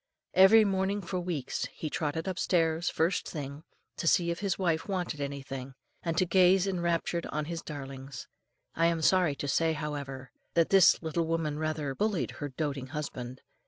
[0.33, 3.61] Every morning for weeks he trotted upstairs, first thing,
[3.97, 8.27] to see if his wife wanted anything, and to gaze enraptured on his darlings.
[8.73, 13.41] I am sorry to say, however, that this little woman rather bullied her doating husband.